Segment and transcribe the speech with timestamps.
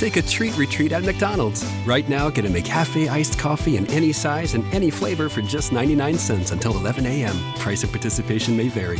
[0.00, 1.62] Take a treat retreat at McDonald's.
[1.84, 5.72] Right now, get a McCafe iced coffee in any size and any flavor for just
[5.72, 7.36] 99 cents until 11 a.m.
[7.56, 8.98] Price of participation may vary.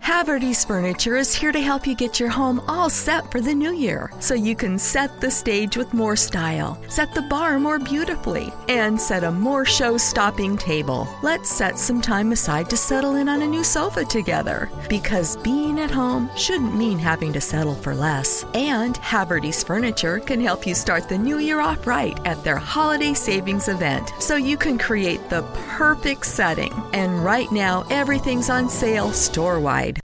[0.00, 3.72] Haverty's Furniture is here to help you get your home all set for the new
[3.72, 8.52] year so you can set the stage with more style, set the bar more beautifully,
[8.68, 11.06] and set a more show stopping table.
[11.22, 15.78] Let's set some time aside to settle in on a new sofa together because being
[15.78, 18.44] at home shouldn't mean having to settle for less.
[18.54, 23.14] And Haverty's Furniture can help you start the new year off right at their holiday
[23.14, 26.72] savings event so you can create the perfect setting.
[26.94, 29.99] And right now, everything's on sale store wide.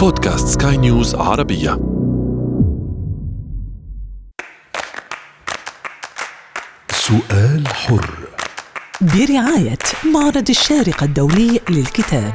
[0.00, 1.78] بودكاست سكاي نيوز عربية.
[6.90, 8.14] سؤال حر.
[9.00, 9.78] برعاية
[10.14, 12.32] معرض الشارقة الدولي للكتاب.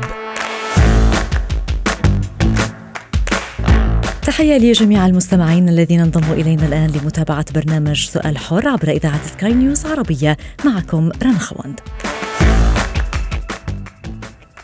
[4.21, 9.85] تحية لجميع المستمعين الذين انضموا إلينا الآن لمتابعة برنامج سؤال حر عبر إذاعة سكاي نيوز
[9.85, 10.37] عربية.
[10.65, 11.79] معكم رنا خوند.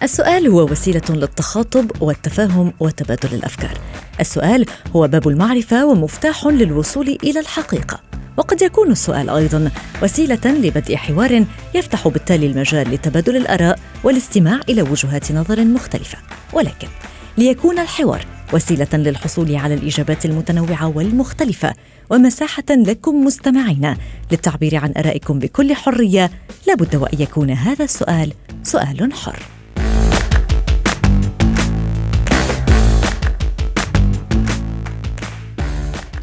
[0.05, 3.77] السؤال هو وسيلة للتخاطب والتفاهم وتبادل الأفكار.
[4.19, 7.99] السؤال هو باب المعرفة ومفتاح للوصول إلى الحقيقة.
[8.37, 9.71] وقد يكون السؤال أيضا
[10.03, 11.45] وسيلة لبدء حوار
[11.75, 16.17] يفتح بالتالي المجال لتبادل الآراء والاستماع إلى وجهات نظر مختلفة.
[16.53, 16.87] ولكن
[17.37, 21.73] ليكون الحوار وسيلة للحصول على الإجابات المتنوعة والمختلفة
[22.09, 23.95] ومساحة لكم مستمعين
[24.31, 26.31] للتعبير عن آرائكم بكل حرية
[26.67, 28.33] لابد وأن يكون هذا السؤال
[28.63, 29.54] سؤال حر.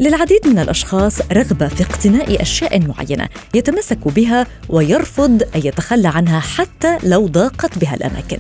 [0.01, 6.98] للعديد من الأشخاص رغبة في اقتناء أشياء معينة يتمسك بها ويرفض أن يتخلى عنها حتى
[7.03, 8.39] لو ضاقت بها الأماكن.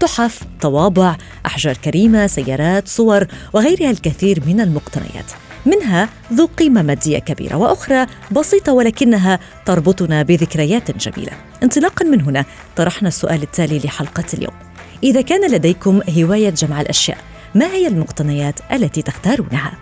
[0.00, 1.16] تحف طوابع
[1.46, 5.32] أحجار كريمة سيارات صور وغيرها الكثير من المقتنيات.
[5.66, 11.32] منها ذو قيمة مادية كبيرة وأخرى بسيطة ولكنها تربطنا بذكريات جميلة.
[11.62, 12.44] انطلاقا من هنا
[12.76, 14.54] طرحنا السؤال التالي لحلقة اليوم.
[15.02, 17.18] إذا كان لديكم هواية جمع الأشياء
[17.54, 19.72] ما هي المقتنيات التي تختارونها؟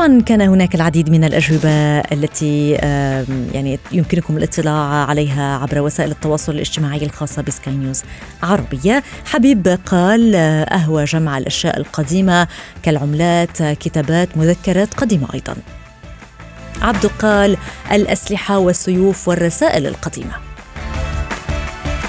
[0.00, 2.70] طبعا كان هناك العديد من الأجوبة التي
[3.52, 8.02] يعني يمكنكم الاطلاع عليها عبر وسائل التواصل الاجتماعي الخاصة بسكاي نيوز
[8.42, 9.02] عربية.
[9.24, 12.48] حبيب قال أهوى جمع الأشياء القديمة
[12.82, 15.56] كالعملات كتابات مذكرات قديمة أيضا.
[16.82, 17.56] عبد قال
[17.92, 20.32] الأسلحة والسيوف والرسائل القديمة.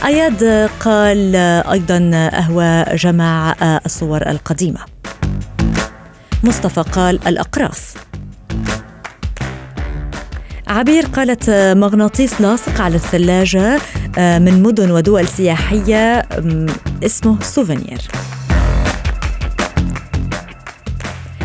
[0.06, 1.35] أياد قال
[1.72, 4.80] أيضا أهوى جمع الصور القديمة.
[6.44, 7.94] مصطفى قال الأقراص.
[10.68, 13.79] عبير قالت مغناطيس لاصق على الثلاجة
[14.18, 16.28] من مدن ودول سياحية
[17.03, 18.01] اسمه سوفينير.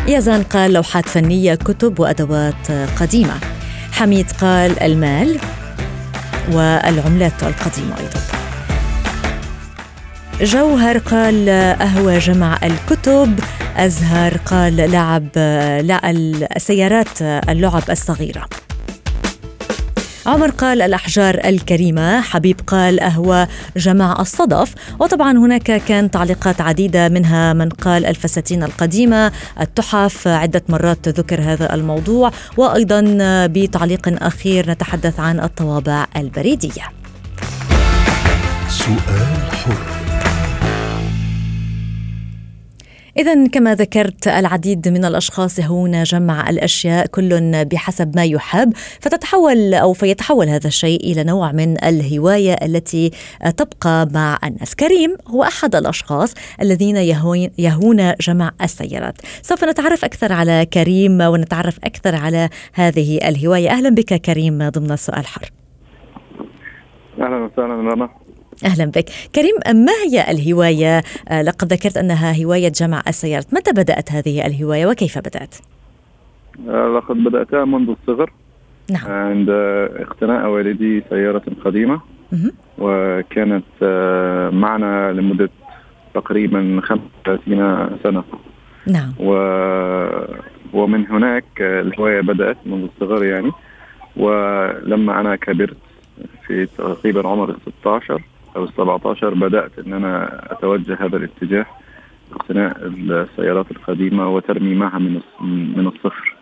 [0.07, 3.35] يزان قال لوحات فنية كتب وأدوات قديمة.
[3.91, 5.39] حميد قال المال
[6.51, 8.36] والعملات القديمة أيضا.
[10.41, 13.39] جوهر قال أهوى جمع الكتب
[13.77, 15.27] أزهر قال لعب
[15.83, 16.09] لا
[16.55, 18.45] السيارات اللعب الصغيرة.
[20.25, 24.73] عمر قال الأحجار الكريمة حبيب قال أهوى جمع الصدف.
[24.99, 29.31] وطبعا هناك كان تعليقات عديدة منها من قال الفساتين القديمة
[29.61, 32.31] التحف عدة مرات ذكر هذا الموضوع.
[32.57, 33.03] وأيضا
[33.47, 36.83] بتعليق أخير نتحدث عن الطوابع البريدية.
[38.69, 39.96] سؤال حر.
[43.19, 49.93] إذا كما ذكرت العديد من الأشخاص يهون جمع الأشياء كل بحسب ما يحب فتتحول أو
[49.93, 53.11] فيتحول هذا الشيء إلى نوع من الهواية التي
[53.57, 54.75] تبقى مع الناس.
[54.75, 56.97] كريم هو أحد الأشخاص الذين
[57.57, 59.17] يهون, جمع السيارات.
[59.41, 63.69] سوف نتعرف أكثر على كريم ونتعرف أكثر على هذه الهواية.
[63.69, 65.51] أهلا بك كريم ضمن سؤال حر.
[67.21, 68.09] أهلا وسهلا رنا.
[68.65, 69.05] أهلا بك.
[69.35, 69.55] كريم
[69.85, 71.03] ما هي الهواية؟
[71.41, 73.53] لقد ذكرت أنها هواية جمع السيارات.
[73.53, 75.55] متى بدأت هذه الهواية وكيف بدأت؟
[76.67, 78.31] لقد بدأتها منذ الصغر.
[78.91, 79.11] نعم.
[79.11, 79.49] عند
[79.99, 82.01] اقتناء والدي سيارة قديمة.
[82.31, 82.51] مهم.
[82.77, 83.63] وكانت
[84.53, 85.49] معنا لمدة
[86.13, 88.23] تقريبا 35 سنة.
[88.87, 89.13] نعم.
[89.19, 89.33] و
[90.73, 93.51] ومن هناك الهواية بدأت منذ الصغر يعني.
[94.17, 95.77] ولما أنا كبرت
[96.47, 98.21] في تقريبا عمر ال 16
[98.57, 101.65] أو ال 17 بدأت إن أنا أتوجه هذا الاتجاه
[102.33, 105.21] اقتناء السيارات القديمة وترميمها من
[105.77, 106.37] من الصفر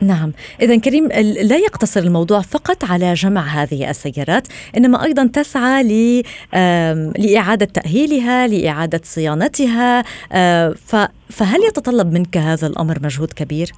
[0.00, 0.32] نعم
[0.62, 1.08] إذا كريم
[1.42, 5.82] لا يقتصر الموضوع فقط على جمع هذه السيارات إنما أيضا تسعى
[7.18, 10.02] لإعادة تأهيلها لإعادة صيانتها
[11.28, 13.72] فهل يتطلب منك هذا الأمر مجهود كبير؟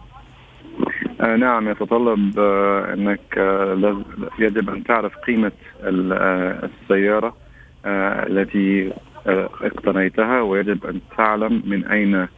[1.21, 4.03] آه نعم يتطلب آه إنك آه
[4.39, 7.37] يجب أن تعرف قيمة آه، السيارة
[7.85, 8.93] آه التي
[9.27, 12.29] آه اقتنيتها ويجب أن تعلم من أين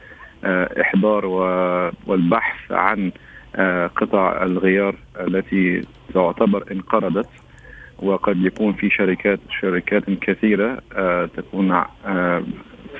[0.80, 1.26] إحضار
[2.06, 3.12] والبحث عن
[3.96, 5.82] قطع الغيار التي
[6.14, 7.28] تعتبر انقرضت.
[7.98, 10.78] وقد يكون في شركات شركات كثيرة
[11.36, 11.82] تكون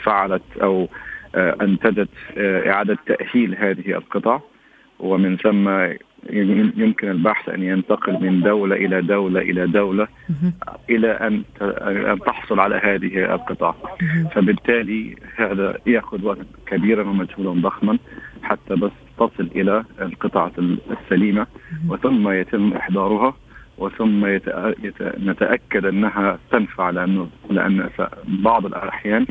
[0.03, 0.88] فعلت أو
[1.37, 4.41] أنتجت إعادة تأهيل هذه القطع.
[5.00, 5.69] ومن ثم
[6.81, 10.08] يمكن البحث أن ينتقل من دولة إلى دولة إلى دولة
[10.91, 11.43] إلى أن
[12.12, 13.75] أن تحصل على هذه القطع
[14.35, 17.99] فبالتالي هذا يأخذ وقت كبيرا ومجهودا ضخما
[18.43, 20.52] حتى بس تصل إلى القطعه
[20.91, 21.47] السليمة
[21.88, 23.35] وثم يتم إحضارها
[23.79, 24.26] وثم
[25.19, 27.91] نتأكد أنها تنفع لأنه لأن
[28.29, 29.26] بعض الأحيان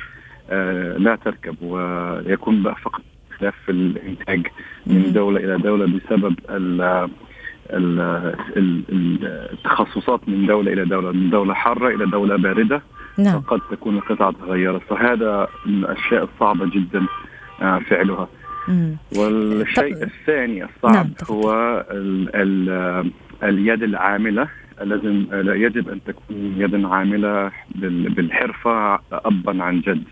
[0.49, 3.01] آه، لا تركب ويكون فقط
[3.39, 4.47] اختلاف في الانتاج
[4.85, 6.35] من دولة إلى دولة بسبب
[8.89, 12.81] التخصصات من دولة إلى دولة من دولة حارة إلى دولة باردة
[13.17, 13.41] نعم.
[13.41, 17.05] فقد تكون القطعه تغيرت فهذا من الأشياء الصعبة جدا
[17.61, 18.27] آه، فعلها
[18.67, 18.97] مم.
[19.17, 20.03] والشيء طب...
[20.03, 21.13] الثاني الصعب نعم.
[21.31, 21.51] هو
[21.91, 23.11] ال ال
[23.43, 24.47] اليد العاملة
[24.81, 30.03] لازم يجب أن تكون يد عاملة بالحرفة ابا عن جد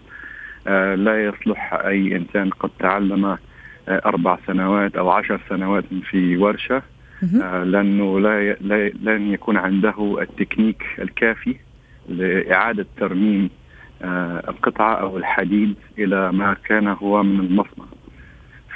[0.95, 6.81] لا يصلح أي إنسان قد تعلم آه، أربع سنوات أو عشر سنوات في ورشة.
[7.43, 8.53] آه، لأنه لا
[9.01, 11.55] لن يكون عنده التكنيك الكافي
[12.09, 13.49] لإعادة ترميم
[14.49, 17.85] القطعة أو الحديد إلى ما كان هو من المصنع.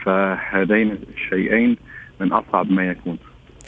[0.03, 1.77] فهذين الشيئين
[2.21, 3.17] من أصعب ما يكون.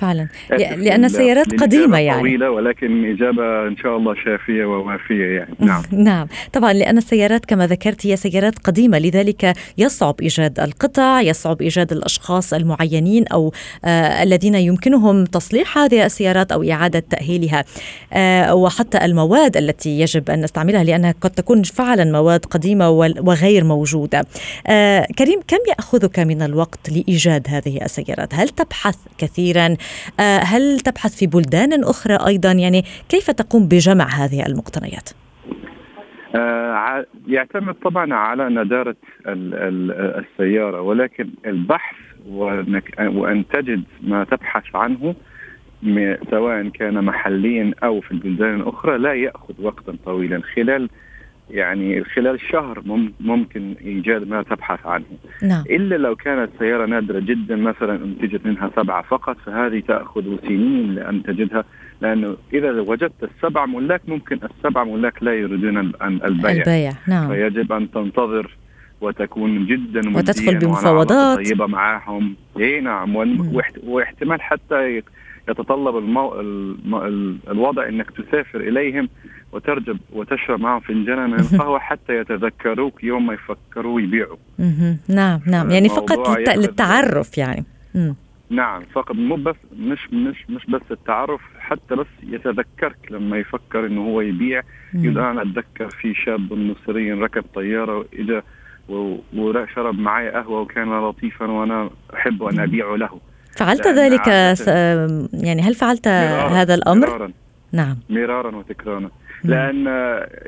[0.03, 0.27] فعلا.
[0.75, 2.19] لأن السيارات قديمة يعني.
[2.21, 5.55] طويلة ولكن إجابة إن شاء الله شافية ووافية يعني.
[5.59, 5.83] نعم.
[5.91, 6.27] نعم.
[6.53, 12.53] طبعا لأن السيارات كما ذكرت هي سيارات قديمة لذلك يصعب إيجاد القطع يصعب إيجاد الأشخاص
[12.53, 13.53] المعينين أو
[13.85, 17.65] آه الذين يمكنهم تصليح هذه السيارات أو إعادة تأهيلها.
[18.13, 24.25] آه وحتى المواد التي يجب أن نستعملها لأنها قد تكون فعلا مواد قديمة وغير موجودة.
[24.67, 29.77] آه كريم كم يأخذك من الوقت لإيجاد هذه السيارات؟ هل تبحث كثيرا؟ آه،
[30.43, 35.09] هل تبحث في بلدان أخرى أيضا يعني كيف تقوم بجمع هذه المقتنيات؟
[36.35, 38.95] آه، يعتمد طبعا على ندارة
[39.27, 41.95] السيارة ولكن البحث
[42.99, 45.15] وأن تجد ما تبحث عنه
[46.31, 50.89] سواء كان محليا أو في البلدان الأخرى لا يأخذ وقتا طويلا خلال
[51.49, 52.83] يعني خلال شهر
[53.19, 55.05] ممكن إيجاد ما تبحث عنه.
[55.43, 55.63] نعم.
[55.69, 61.23] إلا لو كانت سيارة نادرة جدا مثلا انتجت منها سبعة فقط فهذه تأخذ سنين لأن
[61.23, 61.63] تجدها.
[62.01, 66.51] لأنه إذا وجدت السبع ملاك ممكن السبع ملاك لا يريدون البيع.
[66.51, 67.27] البيع نعم.
[67.27, 68.57] فيجب أن تنتظر
[69.01, 71.37] وتكون جدا وتدخل بمفاوضات.
[71.37, 73.15] طيبة معهم إي نعم.
[73.83, 75.01] واحتمال حتى
[75.49, 76.39] يتطلب المو...
[76.39, 77.39] الم...
[77.49, 79.09] الوضع إنك تسافر إليهم.
[79.53, 84.37] وترجب وتشرب معهم فنجانا من القهوة حتى يتذكروك يوم ما يفكروا يبيعوا.
[85.09, 87.65] نعم نعم يعني فقط للتعرف يعني.
[87.95, 88.15] مم.
[88.49, 94.01] نعم فقط مو بس مش مش مش بس التعرف حتى بس يتذكرك لما يفكر إنه
[94.01, 94.61] هو يبيع
[94.93, 98.43] يقول أنا أتذكر في شاب مصري ركب طيارة وإجا
[99.35, 103.19] وشرب معي قهوة وكان لطيفا وأنا أحب أن ابيع له.
[103.57, 104.27] فعلت ذلك
[105.33, 107.31] يعني هل فعلت هذا الأمر؟ مرارا
[107.71, 109.09] نعم مرارا وتكرارا
[109.43, 109.83] لأن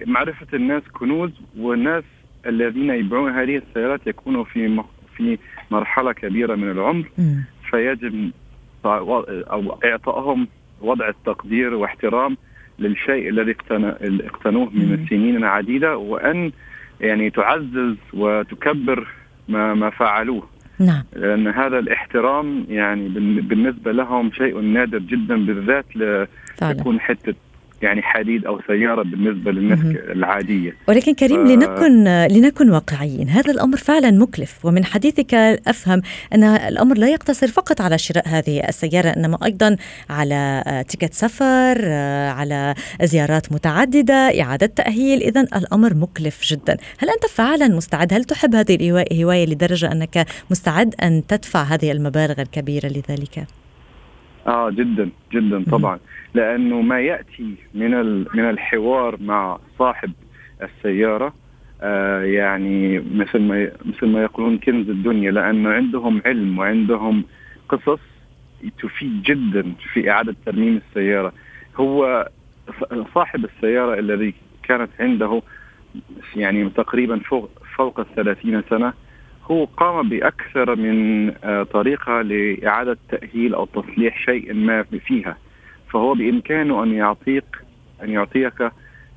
[0.05, 2.03] معرفة الناس كنوز والناس
[2.45, 4.83] الذين يبيعون هذه السيارات يكونوا في
[5.17, 5.37] في
[5.71, 7.05] مرحلة كبيرة من العمر.
[7.71, 8.31] فيجب
[8.85, 10.47] أو إعطائهم
[10.81, 12.37] وضع التقدير واحترام
[12.79, 13.55] للشيء الذي
[14.01, 16.51] اقتنوه من السنين العديده وأن
[17.01, 19.07] يعني تعزز وتكبر
[19.49, 20.47] ما ما فعلوه.
[20.79, 21.03] نعم.
[21.15, 23.09] لأن هذا الاحترام يعني
[23.41, 27.33] بالنسبة لهم شيء نادر جدا بالذات لتكون حتة
[27.81, 30.75] يعني حديد أو سيارة بالنسبة للناس العادية.
[30.87, 31.49] ولكن كريم ف...
[31.49, 33.29] لنكن لنكن واقعيين.
[33.29, 35.33] هذا الأمر فعلا مكلف ومن حديثك
[35.67, 36.01] أفهم
[36.33, 39.75] أن الأمر لا يقتصر فقط على شراء هذه السيارة إنما أيضا
[40.09, 41.85] على تيكت سفر
[42.29, 45.21] على زيارات متعددة إعادة تأهيل.
[45.21, 46.77] اذا الأمر مكلف جدا.
[46.97, 48.75] هل أنت فعلا مستعد؟ هل تحب هذه
[49.11, 53.47] الهواية لدرجة أنك مستعد أن تدفع هذه المبالغ الكبيرة لذلك؟
[54.47, 55.99] آه جدا جدا طبعا.
[56.33, 60.11] لأنه ما يأتي من من الحوار مع صاحب
[60.61, 61.33] السيارة
[61.81, 67.23] آه يعني مثل ما مثل ما يقولون كنز الدنيا لأنه عندهم علم وعندهم
[67.69, 67.99] قصص
[68.81, 71.33] تفيد جدا في إعادة ترميم السيارة.
[71.75, 72.29] هو
[73.15, 74.33] صاحب السيارة الذي
[74.63, 75.41] كانت عنده
[76.35, 78.93] يعني تقريبا فوق فوق الثلاثين سنة
[79.51, 85.37] هو قام بأكثر من آه، طريقة لإعادة تأهيل أو تصليح شيء ما فيها.
[85.89, 87.45] فهو بإمكانه أن يعطيك
[88.03, 88.61] أن يعطيك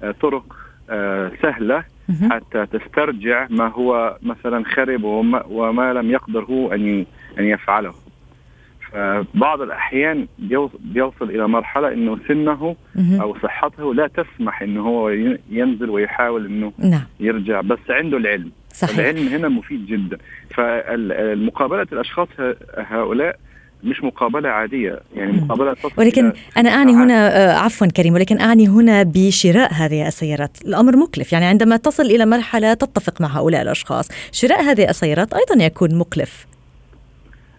[0.03, 0.57] آه، طرق
[0.91, 1.85] آه، سهلة
[2.31, 7.07] حتى تسترجع ما هو مثلا خرب وما, وما لم يقدر هو ان
[7.39, 7.95] أن يفعله.
[8.93, 10.27] فبعض الأحيان
[10.79, 15.09] بيوصل إلى مرحلة إنه سنه أو صحته لا تسمح إنه هو
[15.51, 17.03] ينزل ويحاول إنه نعم.
[17.21, 18.51] يرجع بس عنده العلم.
[18.87, 18.99] صحيح.
[18.99, 20.19] العلم هنا مفيد جدا.
[20.55, 22.29] فمقابله الأشخاص
[22.77, 23.39] هؤلاء
[23.85, 29.03] مش مقابلة عادية يعني مقابلة ولكن أنا أعني هنا آه، عفوا كريم ولكن أعني هنا
[29.03, 30.59] بشراء هذه السيارات.
[30.65, 35.65] الأمر مكلف يعني عندما تصل إلى مرحلة تتفق مع هؤلاء الأشخاص شراء هذه السيارات أيضا
[35.65, 36.47] يكون مكلف.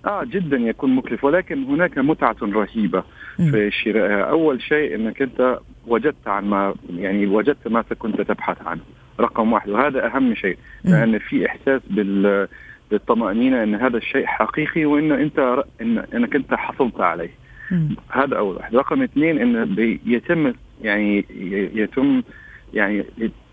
[0.05, 3.03] آه جدا يكون مكلف ولكن هناك متعة رهيبة
[3.37, 4.23] في شرائها.
[4.23, 8.81] أول شيء إنك أنت وجدت عن ما يعني وجدت ما كنت تبحث عنه.
[9.19, 9.69] رقم واحد.
[9.69, 12.47] وهذا أهم شيء لأن في إحساس بال
[12.91, 17.29] بالطمأنينة أن هذا الشيء حقيقي وأن أنت إن أنك أنت حصلت عليه.
[18.11, 18.75] هذا أول واحد.
[18.75, 21.25] رقم اثنين أن يتم يعني
[21.75, 22.21] يتم
[22.73, 23.05] يعني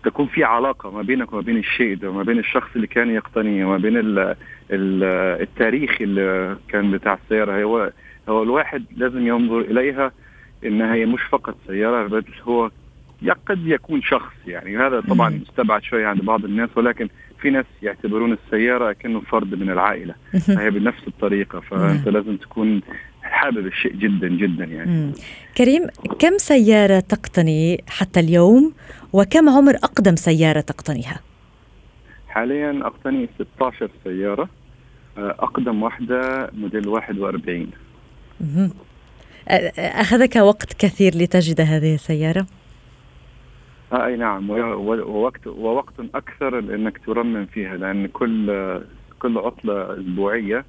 [0.03, 3.65] تكون في علاقة ما بينك وما بين الشيء ده وما بين الشخص اللي كان يقتنيه
[3.65, 4.19] وما بين ال
[4.71, 5.03] ال
[5.41, 7.63] التاريخ اللي كان بتاع السيارة.
[7.63, 7.91] هو
[8.29, 10.11] هو الواحد لازم ينظر إليها
[10.65, 12.71] إنها هي مش فقط سيارة بل هو
[13.47, 14.77] قد يكون شخص يعني.
[14.77, 17.09] هذا طبعا مستبعد شوية عند بعض الناس ولكن
[17.41, 20.15] في ناس يعتبرون السيارة كأنه فرد من العائلة.
[20.47, 22.07] فهي بنفس الطريقة فأنت.
[22.07, 22.81] لازم تكون
[23.21, 25.13] حابب الشيء جدا جدا يعني.
[25.57, 25.87] كريم
[26.19, 28.73] كم سيارة تقتني حتى اليوم
[29.13, 31.19] وكم عمر أقدم سيارة تقتنيها؟
[32.27, 34.49] حاليا أقتني 16 سيارة
[35.17, 37.67] أقدم واحدة موديل 41
[39.77, 42.47] أخذك وقت كثير لتجد هذه السيارة؟
[43.93, 44.49] آه أي نعم.
[44.49, 48.51] ووقت ووقت أكثر لانك ترمم فيها لأن كل
[49.19, 50.65] كل عطلة أسبوعية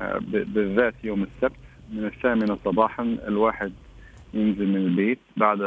[0.00, 1.56] آه بالذات يوم السبت
[1.92, 3.72] من الثامنة صباحا الواحد
[4.34, 5.60] ينزل من البيت بعد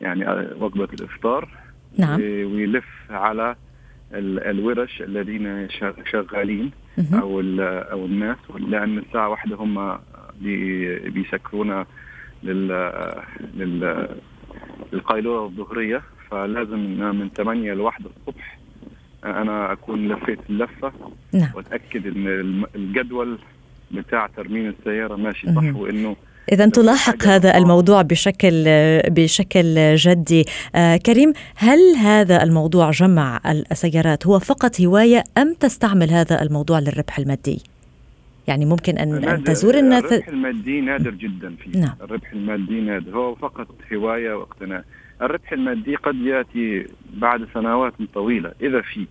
[0.00, 1.48] يعني وجبة الإفطار.
[1.98, 2.20] نعم.
[2.20, 3.56] ويلف على
[4.12, 5.68] الورش الذين
[6.12, 6.70] شغالين
[7.14, 7.40] أو
[7.92, 9.98] أو الناس لأن الساعة واحدة هم
[11.10, 11.86] بيسكرونا
[12.42, 12.68] لل
[13.56, 14.08] لل
[14.92, 16.78] القيلولة الظهرية فلازم
[17.18, 18.58] من 8 ل 1 الصبح
[19.24, 20.92] أنا أكون لفيت اللفة
[21.32, 21.50] نعم.
[21.54, 22.26] وأتأكد إن
[22.74, 23.38] الجدول
[23.90, 26.16] بتاع ترميم السيارة ماشي صح وإنه
[26.52, 28.64] إذا تلاحق هذا الموضوع بشكل
[29.08, 36.42] بشكل جدي آه كريم هل هذا الموضوع جمع السيارات هو فقط هواية أم تستعمل هذا
[36.42, 37.62] الموضوع للربح المادي؟
[38.48, 41.80] يعني ممكن ان أن تزور الناس الربح المادي نادر جدا فيه.
[41.80, 41.94] نعم.
[42.02, 43.16] الربح المادي نادر.
[43.16, 44.84] هو فقط هواية واقتناء.
[45.22, 49.06] الربح المادي قد يأتي بعد سنوات طويلة إذا في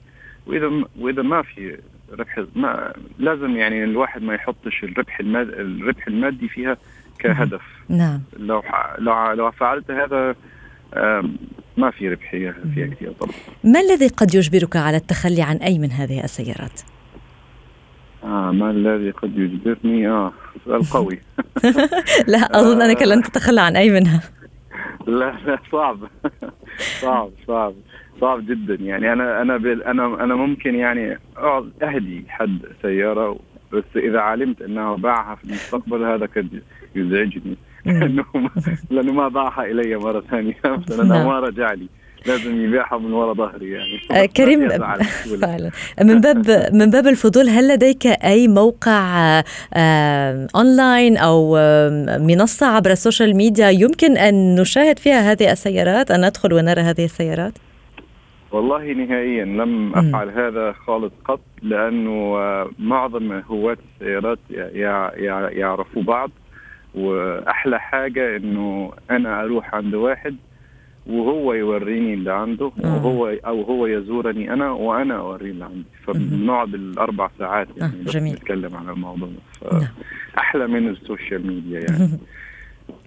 [0.47, 1.77] وإذا وإذا ما في
[2.11, 6.77] ربح ما لازم يعني الواحد ما يحطش الربح المادي الربح المادي فيها
[7.19, 7.61] كهدف.
[7.89, 8.21] نعم.
[8.39, 8.63] لو
[8.99, 10.35] لو لو فعلت هذا
[11.77, 13.33] ما في ربحية فيها كثير طبعا.
[13.63, 16.81] ما الذي قد يجبرك على التخلي عن أي من هذه السيارات؟
[18.23, 20.33] آه ما الذي قد يجبرني؟ آه
[20.65, 21.19] سؤال قوي.
[22.33, 24.21] لا أظن أنك لن تتخلى عن أي منها.
[25.07, 25.99] لا لا صعب.
[26.77, 27.73] صعب صعب
[28.21, 28.75] صعب جدا.
[28.75, 29.55] يعني أنا أنا
[29.91, 33.39] أنا أنا ممكن يعني اقعد أهدي حد سيارة
[33.73, 36.61] بس إذا علمت أنه باعها في المستقبل هذا قد
[36.95, 37.57] يزعجني.
[37.85, 38.25] لأنه
[38.89, 40.57] لأنه ما باعها إلي مرة ثانية.
[40.65, 41.27] مثلا نعم.
[41.27, 41.87] ما رجع لي
[42.25, 44.69] لازم يبيعها من وراء ظهري يعني آه، كريم
[45.41, 45.71] فعلا
[46.01, 49.41] من باب من باب الفضول هل لديك أي موقع
[49.73, 51.55] آه، اونلاين أو
[52.19, 57.05] منصة عبر ال social media يمكن أن نشاهد فيها هذه السيارات أن ندخل ونرى هذه
[57.05, 57.53] السيارات؟
[58.51, 60.29] والله نهائيا لم أفعل.
[60.29, 64.39] هذا خالص قط لأنه آه، معظم هواة السيارات
[65.57, 66.31] يعرفوا بعض
[66.95, 70.35] وأحلى حاجة إنه أنا أروح عند واحد
[71.09, 72.95] وهو يوريني اللي عنده آه.
[72.95, 78.11] وهو أو هو يزورني أنا وأنا أوريه اللي عندي فبنقعد الأربع ساعات يعني آه.
[78.11, 78.33] جميل.
[78.33, 79.29] نتكلم عن الموضوع
[79.71, 79.87] نعم.
[80.37, 82.19] أحلى من السوشيال ميديا يعني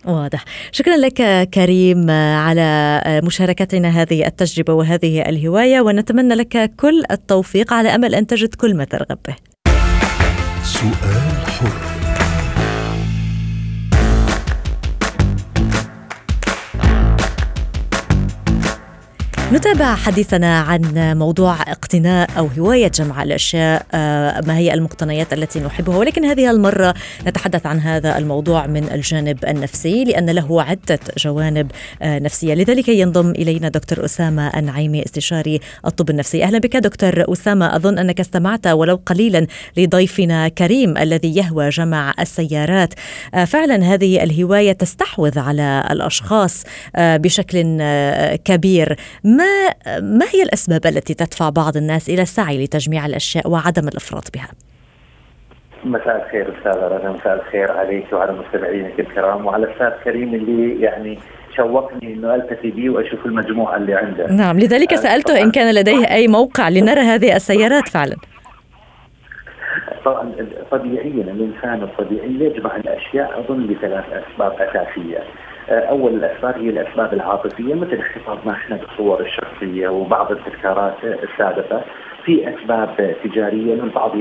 [0.04, 7.88] واضح شكرا لك كريم على مشاركتنا هذه التجربة وهذه الهواية ونتمنى لك كل التوفيق على
[7.95, 9.37] أمل أن تجد كل ما ترغب به
[10.62, 12.10] سؤال حر
[19.52, 20.80] نتابع حديثنا عن
[21.19, 25.97] موضوع اقتناء أو هواية جمع الأشياء آه، ما هي المقتنيات التي نحبها.
[25.97, 26.95] ولكن هذه المرة
[27.26, 31.71] نتحدث عن هذا الموضوع من الجانب النفسي لأن له عدة جوانب
[32.02, 32.54] آه، نفسية.
[32.54, 36.45] لذلك ينضم إلينا دكتور أسامة النعيمي استشاري الطب النفسي.
[36.45, 37.76] أهلا بك دكتور أسامة.
[37.76, 42.95] أظن أنك استمعت ولو قليلا لضيفنا كريم الذي يهوى جمع السيارات.
[43.35, 46.64] آه، فعلا هذه الهواية تستحوذ على الأشخاص
[46.99, 47.61] بشكل
[48.45, 48.97] كبير.
[49.25, 49.39] ما
[50.02, 54.49] ما هي الأسباب التي تدفع بعض الناس إلى السعي لتجميع الأشياء وعدم الإفراط بها؟
[55.85, 61.18] مساء الخير أستاذ رنا مساء الخير عليك وعلى مستمعينك الكرام وعلى الأستاذ كريم اللي يعني
[61.56, 64.26] شوقني إنه ألتقي به وأشوف المجموعة اللي عنده.
[64.26, 68.16] نعم لذلك سألته إن كان لديه أي موقع لنرى هذه السيارات فعلا.
[70.04, 70.32] طبعا
[70.70, 75.25] طبيعيا الإنسان الطبيعي يجمع الأشياء أظن لثلاث أسباب أساسية.
[75.73, 81.85] أول الأسباب هي الأسباب العاطفية مثل احتفاظنا إحنا بالصور الشخصية وبعض التذكارات السابقة.
[82.25, 84.12] في أسباب تجارية البعض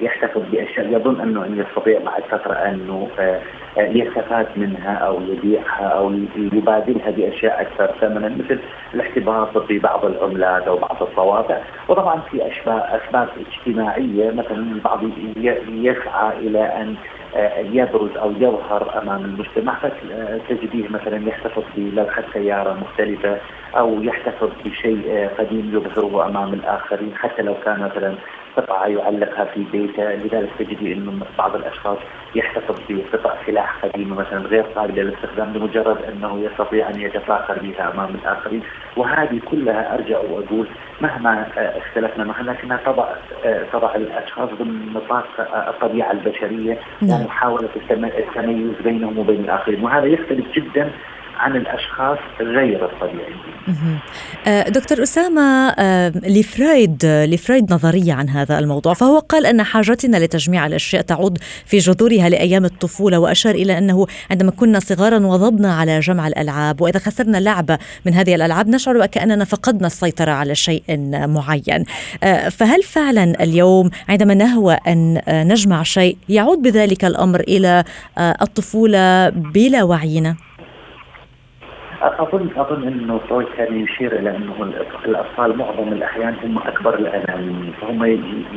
[0.00, 3.40] يحتفظ بأشياء يظن أنه أن يستطيع بعد فترة أنه آه،
[3.76, 8.60] يستفاد منها أو يبيعها أو يبادلها بأشياء أكثر ثمنا مثل
[8.94, 15.00] الاحتفاظ ببعض العملات أو بعض الطوابع وطبعا في أسباب اجتماعية مثلا البعض
[15.68, 16.96] يسعى إلى أن
[17.36, 23.38] آه، يبرز أو يظهر أمام المجتمع فتجديه مثلا يحتفظ بلوحة سيارة مختلفة
[23.76, 28.14] أو يحتفظ بشيء آه، قديم يظهره أمام الآخرين حتى لو كان مثلا
[28.56, 30.14] قطعة يعلقها في بيته.
[30.14, 31.98] لذلك تجدي انه بعض الأشخاص
[32.34, 38.14] يحتفظ بقطع سلاح قديمه مثلا غير قابله للاستخدام لمجرد أنه يستطيع أن يتفاخر بها أمام
[38.14, 38.62] الآخرين
[38.96, 40.68] وهذه كلها أرجع وأقول
[41.00, 43.08] مهما آه، اختلفنا معها لكنها تضع
[43.44, 45.26] آه، تضع الأشخاص ضمن نطاق
[45.68, 47.20] الطبيعة البشرية نعم.
[47.20, 47.68] ومحاولة
[48.00, 50.90] التميز بينهم وبين الآخرين وهذا يختلف جدا
[51.40, 53.50] عن الأشخاص غير الطبيعيين.
[54.46, 60.66] آه، دكتور أسامة آه، لفرايد لفرايد نظرية عن هذا الموضوع فهو قال أن حاجتنا لتجميع
[60.66, 66.28] الأشياء تعود في جذورها لأيام الطفولة وأشار إلى أنه عندما كنا صغارا وظبنا على جمع
[66.28, 70.82] الألعاب وإذا خسرنا لعبه من هذه الألعاب نشعر وكاننا فقدنا السيطرة على شيء
[71.26, 71.84] معين.
[72.22, 77.84] آه، فهل فعلا اليوم عندما نهوى أن نجمع شيء يعود بذلك الأمر إلى
[78.18, 80.36] الطفولة بلا وعينا؟
[82.02, 84.72] اظن أظن إنه فرويد كان يشير إلى إنه
[85.04, 88.04] الأطفال معظم الأحيان هم أكبر الأنانيين فهم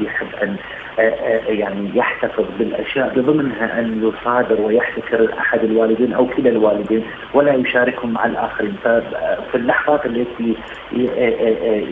[0.01, 0.56] يحب أن
[0.99, 7.03] آه، آه، يعني يحتفظ بالأشياء بضمنها أن يصادر ويحتكر أحد الوالدين أو كلا الوالدين
[7.34, 8.75] ولا يشاركهم مع الآخرين.
[8.84, 10.56] ففي اللحظات التي
[11.17, 11.84] آه،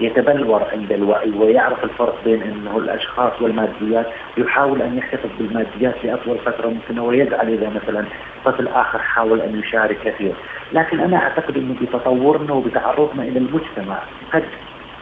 [0.00, 6.68] يتبلور عند الوعي ويعرف الفرق بين إنه الأشخاص والماديات يحاول أن يحتفظ بالماديات لأطول فترة
[6.68, 8.04] ممكنة ويزعل إذا مثلا
[8.44, 10.34] طفل آخر حاول أن يشارك كثير
[10.72, 13.98] لكن أنا أعتقد إنه بتطورنا وبتعرضنا إلى المجتمع
[14.32, 14.44] قد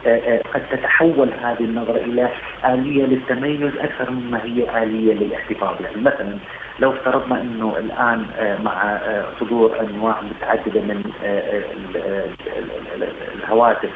[0.05, 2.29] آه، آه، قد تتحول هذه النظرة إلى
[2.65, 5.81] آلية للتميز أكثر مما هي آلية للاحتفاظ.
[5.81, 6.37] يعني مثلا
[6.79, 8.99] لو افترضنا أنه الآن آه، مع
[9.39, 11.03] صدور أنواع متعددة من
[13.35, 13.89] الهواتف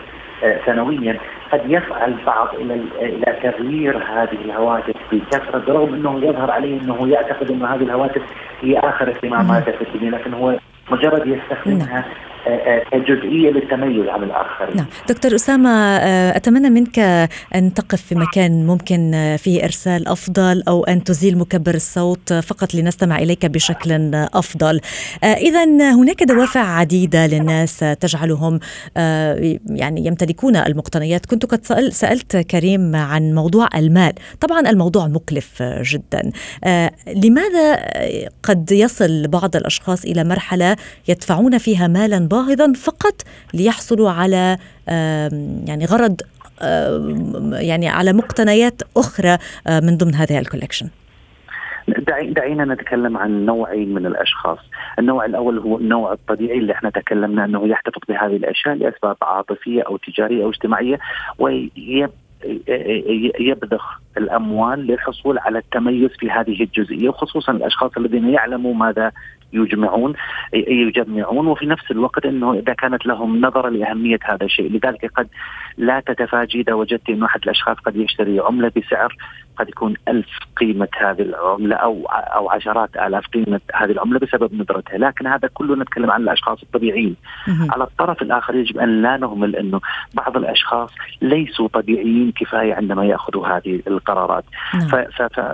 [0.65, 1.17] سنويا
[1.51, 7.51] قد يفعل البعض إلى إلى تغيير هذه الهواتف بكثرة برغم إنه يظهر عليه إنه يعتقد
[7.51, 8.21] إنه هذه الهواتف
[8.61, 10.55] هي آخر اهتماماته في الدنيا لكن هو
[10.91, 12.03] مجرد يستخدمها نعم.
[12.91, 14.75] كجزئية للتميز عن الآخرين.
[14.77, 14.85] نعم.
[15.09, 16.99] دكتور أسامة آه، أتمنى منك
[17.55, 23.19] أن تقف في مكان ممكن فيه إرسال أفضل أو أن تزيل مكبر الصوت فقط لنستمع
[23.19, 24.79] إليك بشكل أفضل.
[25.23, 25.63] آه، إذا
[25.95, 28.59] هناك دوافع عديدة للناس تجعلهم
[28.97, 31.25] آه، يعني يمتلكون المقتنيات.
[31.25, 34.13] كنت قد سألت كريم عن موضوع المال.
[34.39, 36.31] طبعا الموضوع مكلف جدا.
[37.07, 37.79] لماذا
[38.43, 40.75] قد يصل بعض الأشخاص إلى مرحلة
[41.07, 43.21] يدفعون فيها مالا باهظا فقط
[43.53, 44.57] ليحصلوا على
[45.67, 46.21] يعني غرض
[47.51, 49.37] يعني على مقتنيات أخرى
[49.69, 50.89] من ضمن هذه الكوليكشن.
[52.23, 54.57] دعينا نتكلم عن نوعين من الأشخاص،
[54.99, 59.97] النوع الأول هو النوع الطبيعي اللي إحنا تكلمنا أنه يحتفظ بهذه الأشياء لأسباب عاطفية أو
[59.97, 60.99] تجارية أو اجتماعية
[61.39, 62.09] ويب
[63.39, 69.11] يبذخ الأموال للحصول على التميز في هذه الجزئية وخصوصا الأشخاص الذين يعلموا ماذا
[69.53, 70.13] يجمعون
[70.53, 75.27] يجمعون وفي نفس الوقت إنه إذا كانت لهم نظره لأهمية هذا الشيء، لذلك قد
[75.77, 79.15] لا تتفاجئ إذا وجدت انه احد الأشخاص قد يشتري عملة بسعر
[79.57, 84.97] قد يكون ألف قيمة هذه العملة أو أو عشرات آلاف قيمة هذه العملة بسبب ندرتها.
[84.97, 87.15] لكن هذا كله نتكلم عن الأشخاص الطبيعيين.
[87.69, 89.79] على الطرف الآخر يجب أن لا نهمل أنه
[90.13, 90.89] بعض الأشخاص
[91.21, 94.43] ليسوا طبيعيين كفاية عندما يأخذوا هذه القرارات.
[94.73, 95.07] نعم.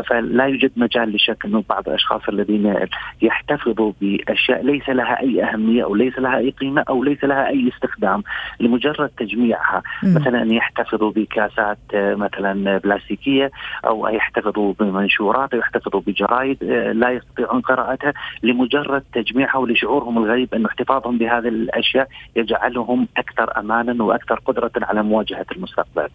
[0.10, 2.76] فلا يوجد مجال لشك أنه بعض الأشخاص الذين
[3.22, 7.72] يحتفظوا بأشياء ليس لها أي أهمية أو ليس لها أي قيمة أو ليس لها أي
[7.76, 8.24] استخدام
[8.60, 9.84] لمجرد تجميعها.
[10.04, 13.52] مثلا أن يحتفظوا بكاسات مثلا بلاستيكية
[13.86, 20.66] أو يحتفظوا بمنشورات أو يحتفظوا بجرائد آه، لا يستطيعون قراءتها لمجرد تجميعها ولشعورهم الغريب أن
[20.66, 26.08] احتفاظهم بهذه الأشياء يجعلهم أكثر أمانا وأكثر قدرة على مواجهة المستقبل.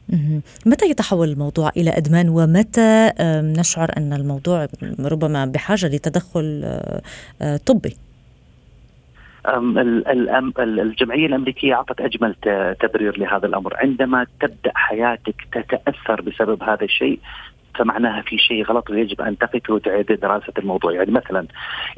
[0.67, 3.11] متى يتحول الموضوع إلى إدمان ومتى
[3.59, 4.67] نشعر أن الموضوع
[5.01, 7.03] ربما بحاجة لتدخل آه،
[7.43, 7.97] آه، طبي؟
[10.59, 12.35] الجمعية الأمريكية أعطت أجمل
[12.81, 17.21] تبرير لهذا الأمر عندما تبدأ حياتك تتأثر بسبب هذا الشيء
[17.75, 21.47] فمعناها في شيء غلط ويجب أن تقف وتعيد دراسة الموضوع، يعني مثلا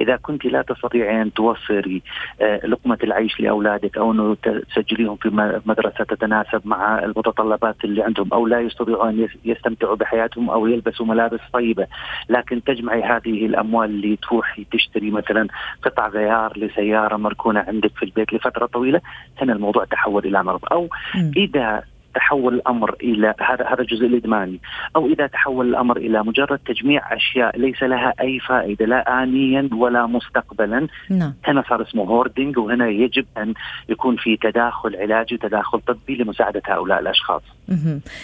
[0.00, 2.02] إذا كنت لا تستطيعين أن توفري
[2.40, 4.36] آه، لقمة العيش لأولادك أو انه
[4.74, 10.66] تسجليهم في مدرسة تتناسب مع المتطلبات اللي عندهم أو لا يستطيعون أن يستمتعوا بحياتهم أو
[10.66, 11.86] يلبسوا ملابس طيبة،
[12.28, 15.48] لكن تجمعي هذه الأموال اللي تروحي تشتري مثلا
[15.82, 19.00] قطع غيار لسيارة مركونة عندك في البيت لفترة طويلة،
[19.40, 20.88] هنا الموضوع تحول إلى مرض، أو
[21.36, 21.82] إذا
[22.14, 24.60] تحول الأمر إلى هذا هذا الجزء الإدماني
[24.96, 30.06] أو إذا تحول الأمر إلى مجرد تجميع أشياء ليس لها أي فائدة لا انيا ولا
[30.06, 31.34] مستقبلا نعم.
[31.44, 33.54] هنا صار اسمه هوردنج وهنا يجب أن
[33.88, 37.42] يكون في تداخل علاجي وتداخل طبي لمساعدة هؤلاء الأشخاص.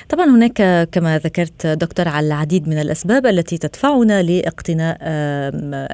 [0.09, 4.99] طبعا هناك كما ذكرت دكتور على العديد من الأسباب التي تدفعنا لاقتناء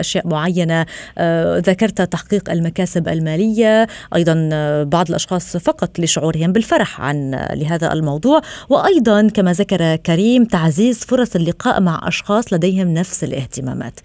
[0.00, 0.86] أشياء معينة.
[1.18, 4.34] آه، ذكرت تحقيق المكاسب المالية أيضا
[4.82, 8.40] بعض الأشخاص فقط لشعورهم بالفرح عن لهذا هذا الموضوع.
[8.68, 14.00] وأيضا كما ذكر كريم تعزيز فرص اللقاء مع أشخاص لديهم نفس الاهتمامات.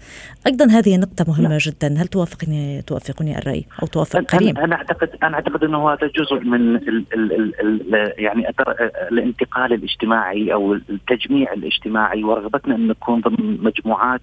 [0.46, 1.58] أيضا هذه نقطة مهمة لا.
[1.58, 1.94] جدا.
[1.98, 6.76] هل توافقني توافقني الرأي أو توافق كريم؟ أنا أعتقد أنا أعتقد إنه هذا جزء من
[6.76, 8.48] ال ال ال ال يعني
[9.30, 14.20] الانتقال الاجتماعي أو التجميع الاجتماعي ورغبتنا أن نكون ضمن مجموعات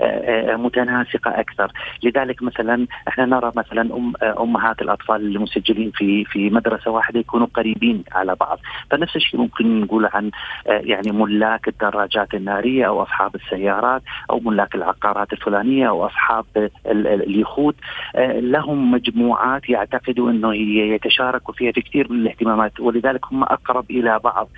[0.00, 1.72] آه، آه، متناسقة أكثر.
[2.02, 8.04] لذلك مثلا إحنا نرى مثلا أم أمهات الأطفال المسجلين في في مدرسة واحدة يكونوا قريبين
[8.12, 8.58] على بعض.
[8.90, 10.30] فنفس الشيء ممكن نقول عن
[10.66, 16.44] آه، يعني ملاك الدراجات النارية أو أصحاب السيارات أو ملاك العقارات الفلانية أو أصحاب
[16.86, 17.76] اليخوت.
[18.16, 20.54] آه، لهم مجموعات يعتقدوا أنه
[20.94, 22.80] يتشاركوا فيها في كثير من الاهتمامات.
[22.80, 24.48] ولذلك هم أقرب إلى بعض.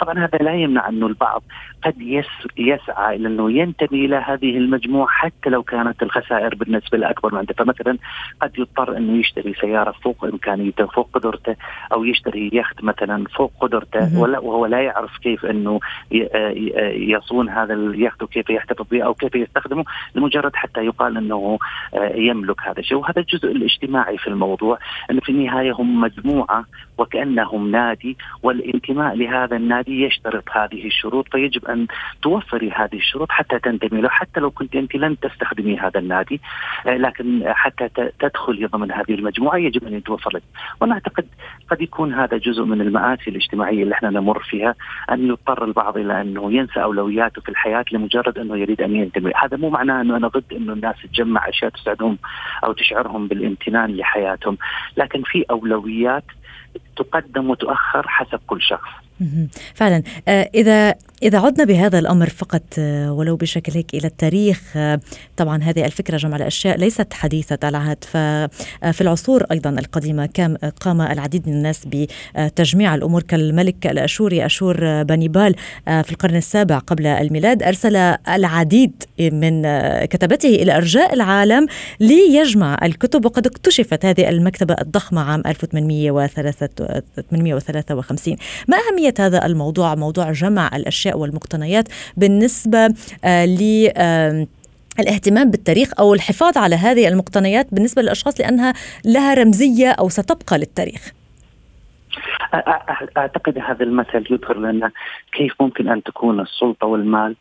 [0.00, 1.42] طبعا هذا لا يمنع انه البعض
[1.84, 2.00] قد
[2.56, 7.98] يسعى إلى أنه ينتمي إلى هذه المجموعة حتى لو كانت الخسائر بالنسبة الاكبر عنده فمثلا
[8.42, 11.56] قد يضطر أنه يشتري سيارة فوق إمكانيته فوق قدرته
[11.92, 15.80] أو يشتري يخت مثلا فوق قدرته وهو لا يعرف كيف أنه
[16.94, 19.84] يصون هذا اليخت وكيف يحتفظ به أو كيف يستخدمه
[20.14, 21.58] لمجرد حتى يقال أنه
[21.94, 22.98] آه، يملك هذا الشيء.
[22.98, 24.78] وهذا الجزء الاجتماعي في الموضوع
[25.10, 26.64] انه في النهاية هم مجموعة
[26.98, 31.86] وكأنهم نادي والانتماء لهذا النادي يشترط هذه الشروط فيجب أن
[32.22, 36.40] توفري هذه الشروط حتى تنتمي له حتى لو كنت أنت لن تستخدمي هذا النادي
[36.86, 37.88] آه، لكن حتى
[38.20, 40.42] تدخلي ضمن هذه المجموعة يجب أن يتوفر لك.
[40.80, 41.26] وأنا أعتقد
[41.70, 44.74] قد يكون هذا جزء من المآسي الاجتماعية اللي إحنا نمر فيها
[45.10, 49.32] أن يضطر البعض إلى أنه ينسى أولوياته في الحياة لمجرد أنه يريد أن ينتمي.
[49.36, 52.18] هذا مو معناه أنه أنا ضد أنه الناس تجمع أشياء تسعدهم
[52.64, 54.58] أو تشعرهم بالامتنان لحياتهم
[54.96, 56.24] لكن في أولويات
[56.96, 58.90] تقدم وتؤخر حسب كل شخص.
[59.74, 60.02] فعلا.
[60.28, 65.00] آه، إذا إذا عدنا بهذا الأمر فقط آه، ولو بشكل هيك إلى التاريخ آه،
[65.36, 68.04] طبعا هذه الفكرة جمع الأشياء ليست حديثة العهد.
[68.04, 75.54] ففي العصور أيضا القديمة كان قام العديد من الناس بتجميع الأمور كالملك الأشوري أشور بانيبال
[75.86, 77.96] في القرن السابع قبل الميلاد أرسل
[78.28, 79.62] العديد من
[80.04, 81.66] كتبته إلى أرجاء العالم
[82.00, 88.36] ليجمع الكتب وقد اكتشفت هذه المكتبة الضخمة عام 1853
[88.68, 92.94] ما أهمية هذا الموضوع؟ موضوع جمع الأشياء والمقتنيات بالنسبة
[93.24, 93.90] آه، ل
[95.00, 98.72] الاهتمام بالتاريخ أو الحفاظ على هذه المقتنيات بالنسبة للأشخاص لأنها
[99.04, 101.12] لها رمزية أو ستبقى للتاريخ.
[103.16, 104.90] أعتقد هذا المثل يظهر لنا
[105.32, 107.36] كيف ممكن أن تكون السلطة والمال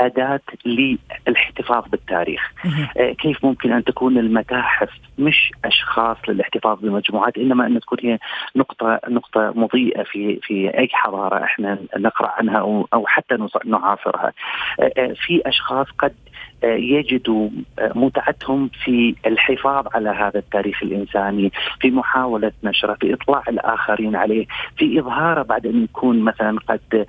[0.00, 2.52] أداة للاحتفاظ بالتاريخ.
[2.98, 8.18] آه، كيف ممكن أن تكون المتاحف مش أشخاص للاحتفاظ بمجموعات إنما أن تكون هي
[8.56, 12.58] نقطة نقطة مضيئة في في أي حضارة إحنا نقرأ عنها
[12.94, 14.32] أو حتى نعاصرها.
[14.80, 16.14] آه، آه، في أشخاص قد
[16.64, 17.48] يجدوا
[17.94, 24.46] متعتهم في الحفاظ على هذا التاريخ الإنساني، في محاولة نشره، في إطلاع الآخرين عليه،
[24.76, 27.06] في اظهاره بعد أن يكون مثلا قد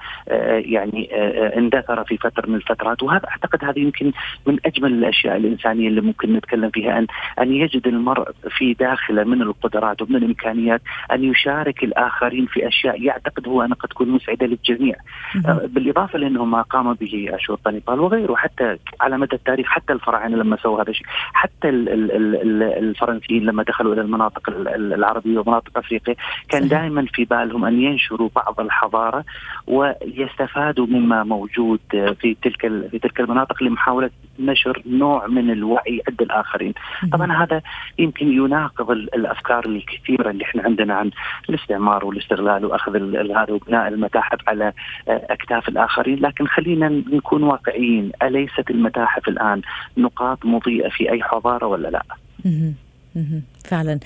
[0.48, 1.10] يعني
[1.58, 4.12] اندثر في فتره من الفترات، وهذا أعتقد هذه يمكن
[4.46, 7.08] من أجمل الأشياء الإنسانية اللي ممكن نتكلم فيها أن
[7.40, 13.48] أن يجد المرء في داخله من القدرات ومن الإمكانيات أن يشارك الآخرين في أشياء يعتقد
[13.48, 14.96] هو انها قد تكون مسعدة للجميع.
[15.64, 20.58] بالإضافة لأنه ما قام به اشرطه نيبال وغيره حتى على مدى التاريخ حتى الفراعنة لما
[20.58, 21.70] سووا هذا الشيء، حتى
[22.80, 26.16] الفرنسيين لما دخلوا إلى المناطق العربية ومناطق افريقيا
[26.50, 29.24] كان دائما في بالهم أن ينشروا بعض الحضارة
[29.68, 36.74] ويستفادوا مما موجود في تلك في تلك المناطق لمحاولة نشر نوع من الوعي عند الآخرين.
[37.12, 37.62] طبعا هذا
[38.00, 41.12] يمكن يناقض الأفكار الكثيرة اللي إحنا عندنا عن
[41.50, 44.74] الاستعمار والاستغلال وأخذ هذا وبناء المتاحف على
[45.08, 49.62] أكتاف الآخرين، لكن خلينا نكون واقعيين، أليست المتاحف الآن
[49.98, 52.04] نقاط مضيئة في أي حضارة ولا لا؟
[53.64, 54.00] فعلا.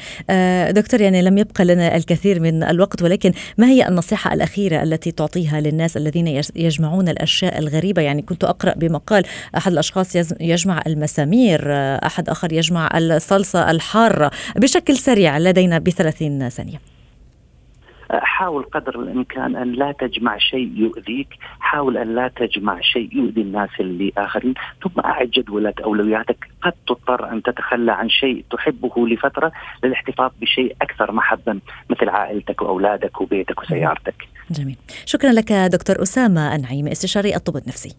[0.72, 5.62] دكتور يعني لم يبقى لنا الكثير من الوقت ولكن ما هي النصيحة الأخيرة التي تعطيها
[5.62, 9.24] للناس الذين يجمعون الأشياء الغريبة؟ يعني كنت أقرأ بمقال
[9.58, 11.62] أحد الأشخاص يجمع المسامير
[12.06, 14.32] أحد آخر يجمع الصلصة الحارة.
[14.56, 16.95] بشكل سريع لدينا بثلاثين ثانية.
[18.24, 21.28] حاول قدر الإمكان أن لا تجمع شيء يؤذيك،
[21.60, 27.32] حاول أن لا تجمع شيء يؤذي الناس اللي آخرين، ثم أعد جدولة أولوياتك، قد تضطر
[27.32, 29.52] أن تتخلى عن شيء تحبه لفترة
[29.84, 34.28] للاحتفاظ بشيء أكثر محبا مثل عائلتك وأولادك وبيتك وسيارتك.
[34.52, 37.96] جميل، شكرا لك دكتور أسامة النعيم استشاري الطب النفسي.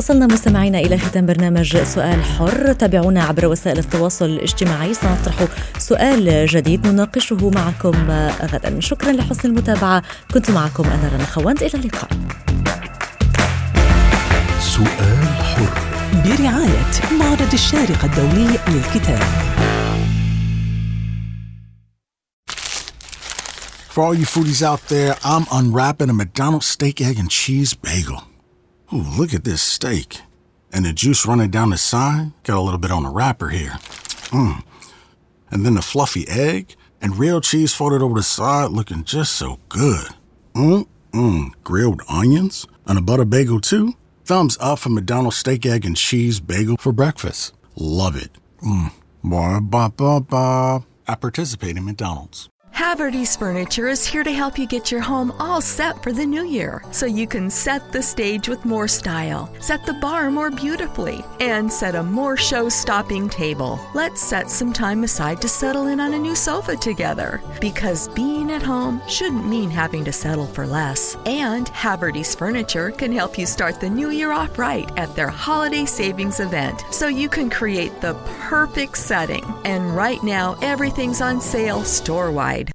[0.00, 2.72] وصلنا مستمعينا إلى ختام برنامج سؤال حر.
[2.72, 4.94] تابعونا عبر وسائل التواصل الاجتماعي.
[4.94, 5.34] سنطرح
[5.78, 8.10] سؤال جديد نناقشه معكم
[8.42, 8.80] غدا.
[8.80, 10.02] شكرا لحسن المتابعة.
[10.34, 12.10] كنت معكم أنا رنا خوانت إلى اللقاء.
[14.60, 15.72] سؤال حر.
[16.24, 19.22] برعاية معرض الشارقة الدولي للكتاب.
[23.94, 28.29] For all you foodies out there, I'm unwrapping a McDonald's steak, egg, and cheese bagel.
[28.92, 30.22] Ooh, look at this steak.
[30.72, 32.32] And the juice running down the side.
[32.42, 33.78] Got a little bit on the wrapper here.
[34.30, 34.62] Mmm.
[35.50, 39.58] And then the fluffy egg and real cheese folded over the side looking just so
[39.68, 40.08] good.
[40.54, 41.50] Mmm, mmm.
[41.64, 43.94] Grilled onions and a butter bagel too.
[44.24, 47.54] Thumbs up for McDonald's steak, egg, and cheese bagel for breakfast.
[47.76, 48.30] Love it.
[48.62, 48.92] Mmm.
[49.22, 50.84] Ba ba ba ba.
[51.06, 52.49] I participate in McDonald's.
[52.80, 56.46] Haverty's Furniture is here to help you get your home all set for the new
[56.46, 61.22] year so you can set the stage with more style, set the bar more beautifully,
[61.40, 63.78] and set a more show stopping table.
[63.92, 68.50] Let's set some time aside to settle in on a new sofa together because being
[68.50, 71.18] at home shouldn't mean having to settle for less.
[71.26, 75.84] And Haverty's Furniture can help you start the new year off right at their holiday
[75.84, 78.14] savings event so you can create the
[78.48, 79.44] perfect setting.
[79.66, 82.68] And right now, everything's on sale store wide.